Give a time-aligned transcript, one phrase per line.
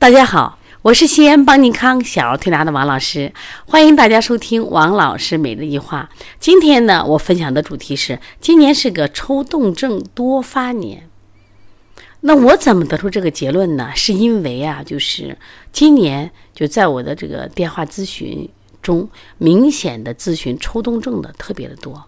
[0.00, 3.34] 大家好，我是西安邦尼康小儿推拿的王老师，
[3.66, 6.08] 欢迎大家收听王老师每日一话。
[6.38, 11.06] 今天呢，我分享的主题是：今年是个抽动症多发年。
[12.20, 13.90] 那我怎么得出这个结论呢？
[13.94, 15.36] 是因为啊，就是
[15.70, 18.48] 今年就在我的这个电话咨询
[18.80, 19.06] 中，
[19.36, 22.02] 明显的咨询抽动症的特别的多。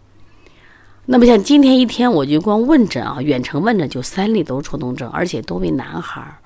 [1.04, 6.38] 那么像今天一天，我就光问诊啊，远程问诊就三例都是抽动症，而且多为男孩儿。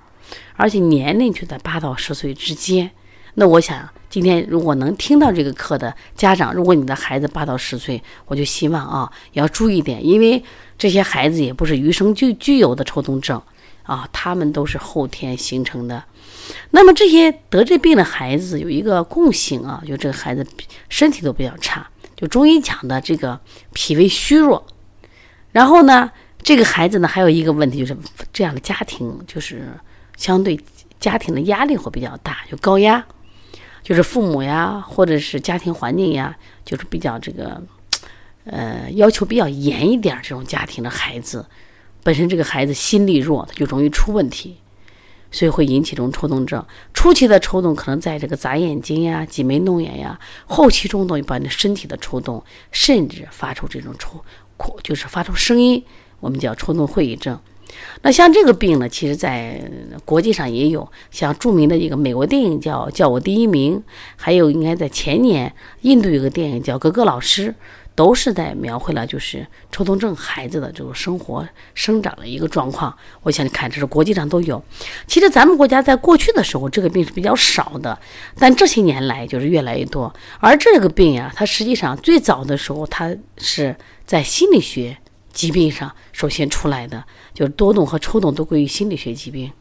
[0.56, 2.90] 而且年龄就在八到十岁之间，
[3.34, 10.42] 那我想今天如果能听到这个课的家长，如果你的孩子八到十岁，我就希望啊要注意点，因为
[10.78, 13.40] 这些孩子也不是与生俱具有的抽动症
[13.82, 16.02] 啊，他们都是后天形成的。
[16.70, 20.46] 那么这些得这病的孩子有一个共性啊，就这个孩子
[20.88, 23.38] 身体都比较差，就中医讲的这个
[23.74, 24.66] 脾胃虚弱。
[25.52, 26.10] 然后呢，
[26.42, 27.94] 这个孩子呢还有一个问题就是
[28.32, 29.68] 这样的家庭就是。
[30.16, 30.58] 相对
[30.98, 33.04] 家庭的压力会比较大，就高压，
[33.82, 37.62] 就是父母呀，或者是家庭环境呀，就是比较这个，
[38.44, 40.18] 呃，要求比较严一点。
[40.22, 41.46] 这种家庭的孩子，
[42.02, 44.56] 本身这个孩子心力弱，他就容易出问题，
[45.30, 46.64] 所以会引起这种抽动症。
[46.94, 54.24] 初期的抽动可能在这个眨眼睛呀、挤眉弄眼呀，后期中动把你身体的抽动，甚至发出这种抽，
[54.82, 55.84] 就是发出声音，
[56.20, 57.38] 我们叫抽动会议症。
[58.02, 59.60] 那像这个病呢，其实在
[60.04, 63.76] 国际上也有，像著名的一个美国电影叫《叫我第一名》，
[64.16, 67.48] 还有应该在前年印度有个电影叫《格格老师》，
[67.94, 72.94] 都是在描绘了就是抽动症孩子的这种生活生长的一个状况。
[73.22, 74.62] 我想看，这是国际上都有。
[75.06, 77.98] 其实咱们国家在过去的时候，这个病是比较少的，
[78.38, 80.14] 但这些年来就是越来越多。
[80.38, 84.96] 而这个病呀，它实际上最早的时候，它是在心理学。
[85.36, 89.52] 疾病上首先出来的就是多动和抽动都归于心理学疾病。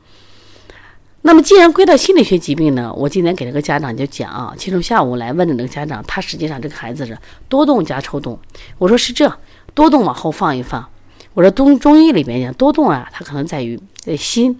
[1.21, 7.17] 那么既然归到心理学疾病呢，我今天给这个家长就讲啊，其中下午来问的那个家长，他实际上这个孩子是
[7.49, 8.39] 多动加抽动。
[8.77, 9.37] 我说是这，
[9.73, 10.87] 多动往后放一放。
[11.33, 14.57] 我说中中医里面讲多动啊，它可能在于在心。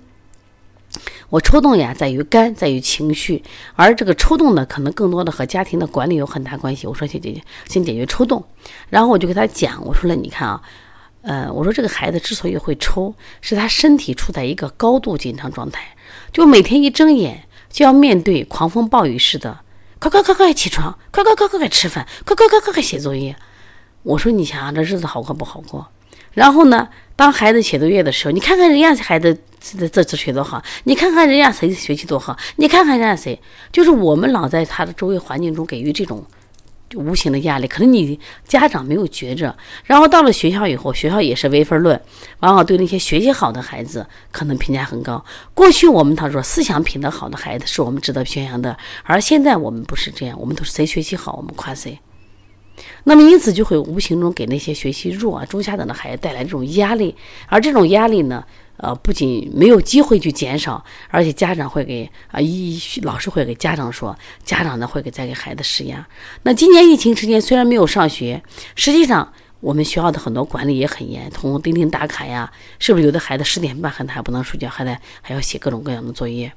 [1.29, 3.43] 我抽动呀，在于肝，在于情绪，
[3.75, 6.87] 而这个抽动呢，可能更多的和家庭的管理有很大关系。
[6.87, 8.43] 我说先解决，先解决抽动，
[8.89, 10.61] 然后我就给他讲，我说了，你看啊。
[11.25, 15.95] 呃，我说这个孩子之所以会抽，是他身体处在一个高度紧张状态，
[16.31, 19.61] 就每天一睁眼就要面对狂风暴雨似的，
[19.97, 23.35] 快快快快起床，快快快快快吃饭，快快快快快写作业。
[24.03, 25.87] 我说你想想这日子好过不好过？
[26.33, 36.23] 然后呢，当孩子写作业的时候，你看看人家孩子这这次学多好，你看看人家谁学习多好，你看看人家谁，就是我们老在他的周围环境中给予这种。
[36.93, 41.99] 无形的压力，可能你家长没有觉着，然后到了学校以后，学校也是唯分论，
[42.41, 45.23] 往往对那些学习好的孩子可能评价很高。
[45.53, 51.99] 过去我们他说思想品德好的孩子是我们值得宣扬的，而现在我们不是这样，我们都是谁学习好我们夸谁。
[53.05, 57.15] 那么因此就会无形中给那些学习弱啊、中下等的孩子带来这种压力，
[57.47, 58.43] 而这种压力呢？
[58.77, 64.13] 呃，不仅没有机会去减少，而且家长会给啊，一老师会给家长说，
[64.43, 66.05] 家长呢会给再给孩子施压。
[66.43, 68.43] 那今年疫情期间虽然没有上学，
[68.75, 69.31] 实际上
[69.61, 76.51] 我们学校的很多管理也很严，通钉钉打卡呀，是不是有的孩子十点半还还不能睡觉，还得还要写各种各样的作业，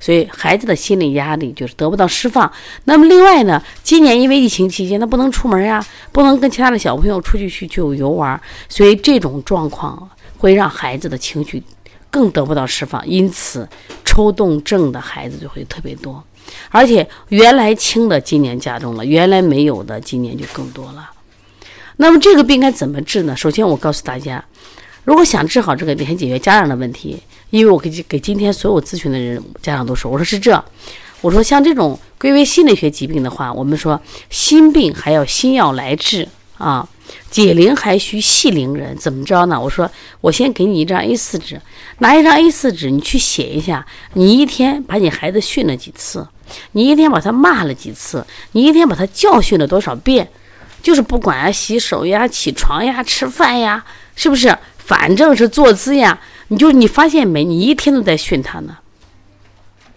[0.00, 2.50] 所以孩子的心理压力就是得不到释放。
[2.84, 8.40] 那么另外呢，今年因为疫情期间他不能出门呀，不能跟其他的小朋友出去去去游玩，
[8.70, 10.08] 所以这种状况。
[10.42, 11.62] 会让孩子的情绪
[12.10, 13.68] 更得不到释放，因此
[14.04, 16.20] 抽动症的孩子就会特别多，
[16.68, 21.08] 而且原来轻的今年加重了，原来没有的今年就更多了。
[21.98, 23.36] 那么这个病该怎么治呢？
[23.36, 24.44] 首先我告诉大家，
[25.04, 27.22] 如果想治好这个病，先解决家长的问题。
[27.50, 30.60] 因为我给给今天所有咨询的人家长都说，我说是这，
[31.20, 36.26] 我说像这种归为心理学疾病的话，我们说心病还要心药来治
[36.58, 36.88] 啊。
[37.30, 39.60] 解铃还需系铃人，怎么着呢？
[39.60, 39.90] 我说，
[40.20, 41.60] 我先给你一张 A4 纸，
[41.98, 46.26] 拿一张 A4 纸，你去写一下，你一天把你孩子训了几次，
[46.72, 50.28] 你一天把他骂了几次，你一天把他教训了多少遍，
[50.82, 53.84] 就是不管啊，洗手呀、起床呀、吃饭呀，
[54.14, 54.56] 是不是？
[54.78, 57.44] 反正是坐姿呀，你就你发现没？
[57.44, 58.78] 你一天都在训他呢。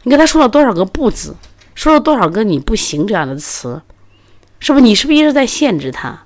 [0.03, 1.35] 你跟他说了多少个不字，
[1.73, 3.81] 说了多少个你不行这样的词，
[4.59, 4.85] 是不是？
[4.85, 6.24] 你是不是一直在限制他？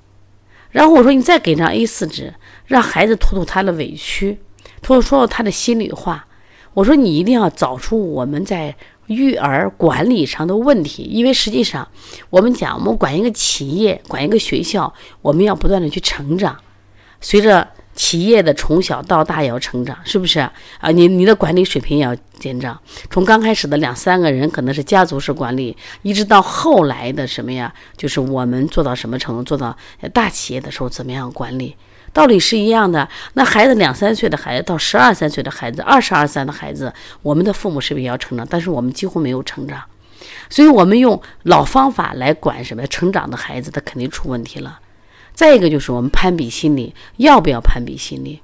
[0.70, 2.34] 然后我说，你再给张 A4 纸，
[2.66, 4.38] 让孩子吐吐他的委屈，
[4.80, 6.26] 吐吐说他的心里话。
[6.74, 8.76] 我说，你一定要找出我们在
[9.08, 11.88] 育儿管理上的问题，因为实际上，
[12.30, 16.56] 我们讲，我们管一个企业，管一个学校，我们要不断的去成长。
[17.20, 17.68] 随着
[18.00, 20.90] 企业的从小到大要成长，是不是啊？
[20.90, 22.80] 你你的管理水平也要增长。
[23.10, 27.70] 从刚开始的两三个人，可能是家族式管理，一直到后来的什么呀？
[27.98, 29.76] 就是我们做到什么程度，做到
[30.14, 31.76] 大企业的时候怎么样管理，
[32.10, 33.06] 道理是一样的。
[33.34, 38.46] 那孩子两三岁的孩子到十二三岁的孩子，二十二三的孩子，我们的父母是不是也要成长？
[38.48, 39.78] 但是我们几乎没有成长，
[40.48, 44.78] 所以我们用老方法来管什么成长的孩子，他肯定出问题了。
[45.34, 48.40] 再一个就是我们攀比心理，要不要攀比心理？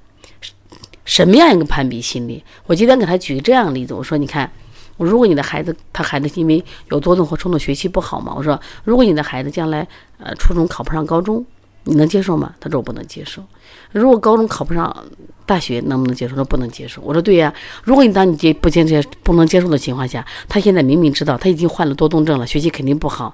[1.04, 2.42] 什么样一个攀比心理？
[2.66, 4.50] 我今天给他举这样的例子，我说：你看，
[4.96, 9.86] 如果你的孩子，他孩子因为有多动或冲动，学习不好嘛，我说，如果你的孩子将来
[10.18, 11.44] 呃初中考不上高中，
[11.84, 12.54] 你能接受吗？
[12.58, 13.40] 他说我不能接受。
[13.92, 15.04] 如果高中考不上
[15.46, 16.34] 大学，能不能接受？
[16.34, 17.00] 说不能接受。
[17.02, 17.54] 我说对呀，
[17.84, 23.32] 如果你当你接不接接不能接受的情况下，他现在明明知道他已经患了多动症了，学习肯定不好。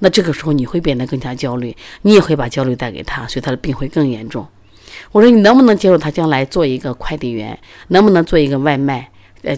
[0.00, 4.46] 那这个时候你会变得更加焦虑，你也会把焦虑带给他，所以他的病会更严重。
[5.12, 7.56] 我说你能不能接受他将来做一个快递员，
[7.88, 9.08] 能不能做一个外卖，
[9.42, 9.56] 呃，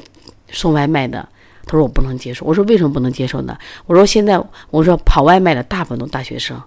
[0.51, 1.27] 送外卖的？
[1.65, 2.45] 他说我不能接受。
[2.45, 3.57] 我说为什么不能接受呢？
[3.87, 6.61] 我说现在我说跑外卖的大部分都大学生，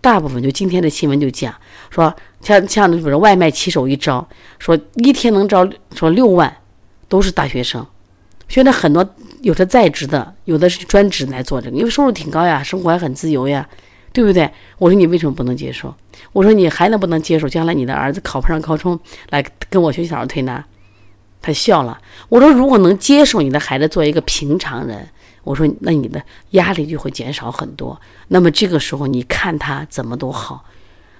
[0.00, 1.54] 大部分就今天的新闻就讲
[1.90, 4.26] 说像像比如外卖骑手一招，
[4.58, 6.54] 说一天能招说六万，
[7.08, 7.86] 都是大学生。
[8.48, 9.08] 现在很多
[9.42, 13.68] 有的在职的，有的是专职来做这个，因为收入挺高呀，生活还很自由呀，
[14.12, 14.50] 对不对？
[14.78, 15.94] 我说你为什么不能接受？
[16.32, 18.98] 我说你还能不能接受将来你的儿子考不上高中
[19.30, 20.64] 来跟我学小儿推拿？
[21.42, 21.98] 他笑了。
[22.28, 25.08] 我说如果能接受你的孩子做一个平常人，
[25.42, 27.98] 我说那你的压力就会减少很多。
[28.28, 30.64] 那么这个时候你看他怎么都好。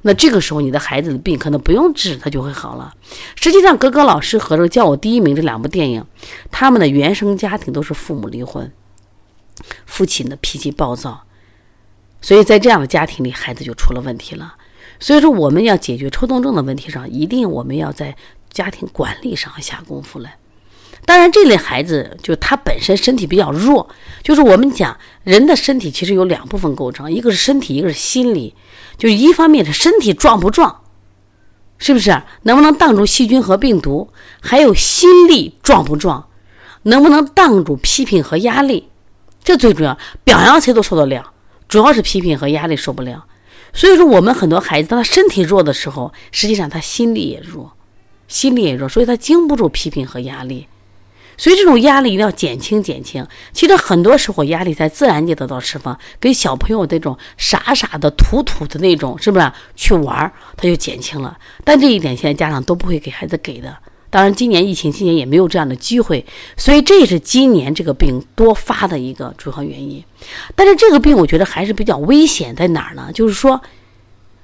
[0.03, 2.95] 那这个时候，你的孩子的病可能不用治，他就会好了。
[3.37, 6.05] 实际上，格格老师和这个叫我第一名这两部电影，
[6.51, 8.73] 他们的原生家庭都是父母离婚，
[9.85, 11.25] 父亲的脾气暴躁，
[12.23, 14.55] 所以在这样的家庭里，孩子就出了问题了。
[14.99, 18.17] 所以说，我们要解决抽动症的问题上，一定我们要在
[18.51, 20.37] 家庭管理上下功夫来。
[21.05, 23.89] 当然，这类孩子就他本身身体比较弱，
[24.23, 28.55] 就是我们讲人的身体其实有两部分构成，一个是身体，一个是心理。
[28.97, 30.83] 就是一方面是身体壮不壮，
[31.79, 32.23] 是不是？
[32.43, 34.13] 能不能挡住细菌和病毒？
[34.41, 36.29] 还有心力壮不壮？
[36.83, 38.89] 能不能挡住批评和压力？
[39.43, 39.99] 这最重要。
[40.23, 41.33] 表扬谁都受得了，
[41.67, 43.25] 主要是批评和压力受不了。
[43.73, 47.73] 所以说，我们很多孩子，当他身体弱的时候，实际上他心力也弱，
[48.29, 50.69] 心力也弱，所以他经不住批评和压力。
[51.41, 53.27] 所以这种压力一定要减轻减轻。
[53.55, 61.39] 其实很多时候压力在自然界得到释放，跟小朋友那种傻傻的、土土的那种，是不是去玩，他就减轻了。
[61.65, 63.75] 但这一点现在家长都不会给孩子给的。
[64.11, 66.27] 当然，今年疫情期间也没有这样的机会，
[66.59, 70.05] 所以这也是今年这个病多发的一个主要原因。
[70.55, 73.11] 但是这个病我觉得还是比较危险，在哪儿呢？
[73.15, 73.63] 就是说，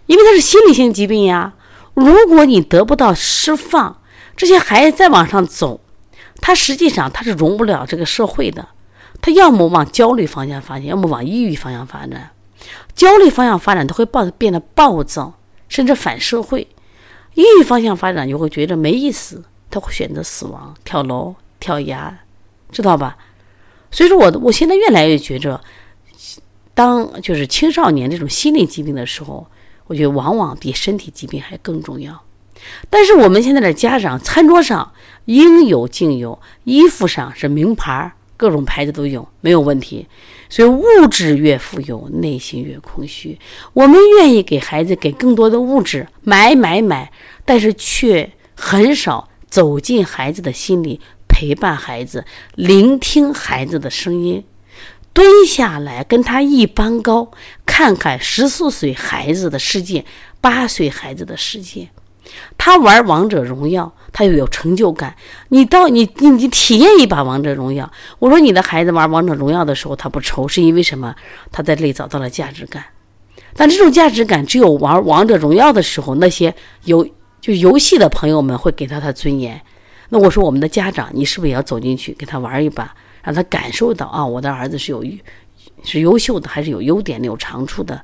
[0.07, 1.53] 因为它是心理性疾病呀。
[1.93, 4.01] 如果你得不到释放，
[4.35, 5.81] 这些孩子再往上走。
[6.41, 8.69] 他实际上他是融不了这个社会的，
[9.21, 12.31] 他要么往焦虑方向发展，要么往抑郁方向发展。
[12.95, 15.35] 焦虑方向发展，他会暴变得暴躁，
[15.69, 16.67] 甚至反社会；
[17.35, 22.19] 抑郁方向发展，就会觉得没意思，他会选择死亡、跳楼、跳崖，
[22.71, 23.17] 知道吧？
[23.91, 25.61] 所以说，我我现在越来越觉着，
[26.75, 29.47] 当就是青少年这种心理疾病的时候，
[29.87, 32.23] 我觉得往往比身体疾病还更重要。
[32.89, 34.93] 但是我们现在的家长，餐桌上
[35.27, 40.07] 应有尽有，衣服上是名牌，各种牌子都有，没有问题。
[40.49, 43.39] 所以物质越富有，内心越空虚。
[43.73, 47.11] 我们愿意给孩子给更多的物质，买买买，
[47.45, 54.45] 但是却很少走进孩子的心里，陪伴孩子，聆听孩子的声音，
[55.13, 57.33] 蹲下来跟他一般高，
[57.67, 60.05] 看看十四岁孩子的世界，
[60.41, 61.89] 八岁孩子的世界。
[62.59, 65.15] 他玩王者荣耀，他又有成就感。
[65.49, 67.91] 你到你你你体验一把王者荣耀。
[68.19, 71.15] 我说你的孩子玩王者荣耀的时候，他不愁，是因为什么？
[71.53, 72.85] 他在这里找到了价值感。
[73.55, 76.55] 但这种价值感，只有玩王者荣耀的时候，那些
[76.85, 77.09] 游
[77.41, 79.61] 就游戏的朋友们会给他他尊严。
[80.09, 85.05] 那我说我们的家长，你是不是也要走进去给他玩一把，让他感受到啊，我的儿子是有
[85.83, 88.01] 是优秀的，还是有优点的、有长处的？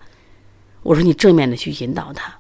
[0.83, 2.33] 我说你正面的去引导他。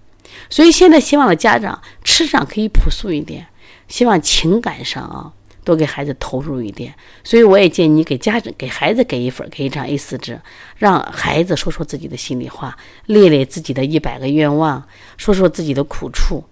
[0.50, 3.46] 所以现在希望的家长吃上可以朴素一点，
[3.88, 5.32] 希望情感上啊
[5.64, 6.94] 多给孩子投入一点。
[7.24, 10.40] 所以我也建议你给家长给孩子给一份给一张 A4 纸，
[10.76, 14.86] 让孩子说说自己的心里话，列列自己的一百个愿望，
[15.16, 16.44] 说说自己的苦处。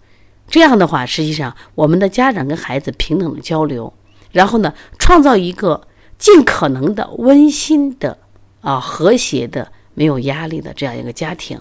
[0.49, 3.93] 这样的话，实际上我们的家长跟孩子平等的交流，
[4.33, 5.87] 然后呢，创造一个
[6.19, 8.19] 尽可能的温馨的
[8.61, 11.61] 啊和谐的没有压力的这样一个家庭。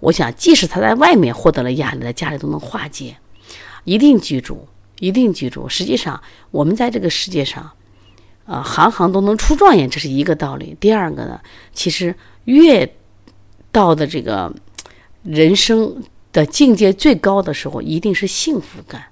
[0.00, 3.16] 我想，即使他在外面获得了压力，在家里都能化解。
[3.84, 5.68] 一定记住，一定记住。
[5.68, 7.70] 实际上，我们在这个世界上，
[8.44, 10.76] 啊，行行都能出状元，这是一个道理。
[10.80, 11.40] 第二个呢，
[11.72, 12.94] 其实越
[13.72, 14.52] 到的这个
[15.22, 19.04] 人生的境界最高的时候，一定是幸福感，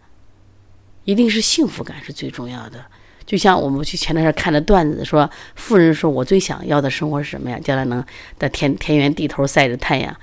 [1.04, 2.84] 一定是幸福感是最重要的。
[3.24, 7.58] 就像我们去前段时间看的段子，说富人说：“我最想要的生活是什么呀？
[7.62, 8.04] 将来能
[8.38, 10.14] 在田田园地头晒着太阳，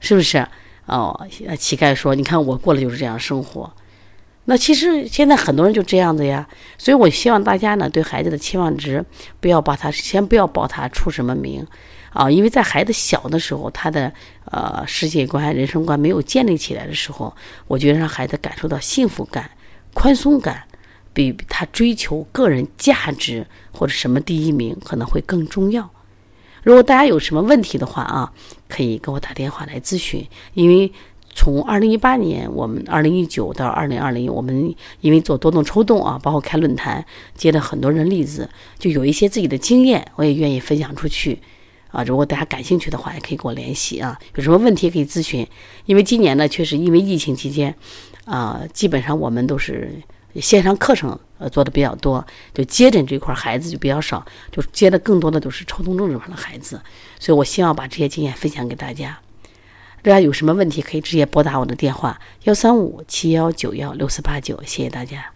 [0.00, 0.46] 是不是？”
[0.86, 1.26] 哦，
[1.58, 3.70] 乞丐说：“你看我过的就是这样生活。”
[4.46, 6.48] 那其实现在很多人就这样子呀。
[6.78, 9.04] 所以我希望大家呢，对孩子的期望值
[9.40, 11.66] 不要把他先不要报他出什么名
[12.12, 14.12] 啊，因为在孩子小的时候，他的
[14.46, 17.36] 呃世界观、人生观没有建立起来的时候，
[17.66, 19.50] 我觉得让孩子感受到幸福感、
[19.92, 20.64] 宽松感。
[21.14, 25.90] 比他追求个人价值或者什么第一名可能会更重要。
[26.62, 28.32] 如果大家有什么问题的话啊，
[28.68, 30.26] 可以给我打电话来咨询。
[30.54, 30.92] 因为
[31.34, 38.48] 从二零一八年，我们二零一九到二零二零，我们因为做多动抽动啊，包括开论坛，接了很多人例子，
[38.78, 41.38] 就有一些自己的经验，我也愿意分享出去
[41.90, 42.02] 啊。
[42.02, 44.18] 如果大家感兴趣的话，也可以跟我联系啊。
[44.34, 45.46] 有什么问题可以咨询。
[45.86, 47.74] 因为今年呢，确实因为疫情期间
[48.24, 49.92] 啊，基本上我们都是。
[50.34, 56.80] 线上课程呃做的比较多，就接诊这块孩子就比较少，就接的更多的都是抽动症这块的孩子，
[57.18, 59.18] 所以我希望把这些经验分享给大家。
[60.02, 65.32] 大家有什么问题可以直接拨打我的电话幺三五七幺九幺六四八九，谢谢大家。